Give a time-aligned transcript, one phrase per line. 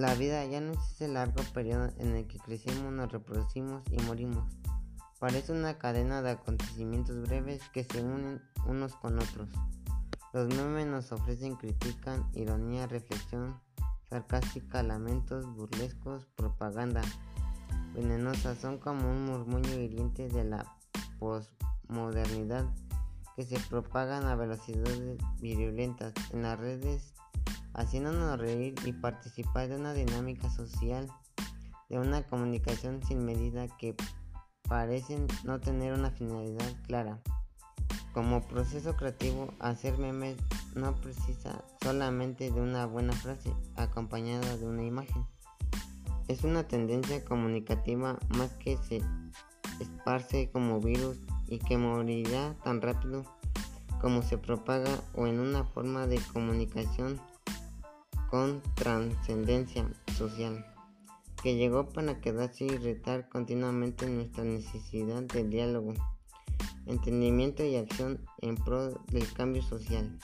[0.00, 4.00] La vida ya no es ese largo periodo en el que crecemos, nos reproducimos y
[4.04, 4.50] morimos.
[5.18, 9.50] Parece una cadena de acontecimientos breves que se unen unos con otros.
[10.32, 13.60] Los memes nos ofrecen critican, ironía, reflexión,
[14.08, 17.02] sarcástica, lamentos, burlescos, propaganda
[17.92, 18.54] venenosa.
[18.54, 20.78] Son como un murmullo hiriente de la
[21.18, 22.64] posmodernidad
[23.36, 27.12] que se propagan a velocidades virulentas en las redes,
[27.80, 31.08] haciéndonos reír y participar de una dinámica social,
[31.88, 33.94] de una comunicación sin medida que
[34.68, 37.20] parecen no tener una finalidad clara.
[38.12, 40.36] Como proceso creativo, hacer memes
[40.74, 45.26] no precisa solamente de una buena frase acompañada de una imagen.
[46.28, 49.02] Es una tendencia comunicativa más que se
[49.80, 51.18] esparce como virus
[51.48, 53.24] y que morirá tan rápido
[54.00, 57.20] como se propaga o en una forma de comunicación
[58.30, 60.64] con trascendencia social
[61.42, 65.94] que llegó para quedarse y retar continuamente nuestra necesidad de diálogo
[66.86, 70.18] entendimiento y acción en pro del cambio social.